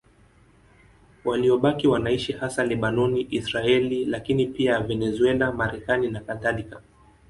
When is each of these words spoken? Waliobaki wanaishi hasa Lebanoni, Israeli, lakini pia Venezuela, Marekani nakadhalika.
Waliobaki 1.25 1.87
wanaishi 1.87 2.33
hasa 2.33 2.63
Lebanoni, 2.63 3.27
Israeli, 3.29 4.05
lakini 4.05 4.45
pia 4.47 4.79
Venezuela, 4.79 5.51
Marekani 5.51 6.07
nakadhalika. 6.09 6.81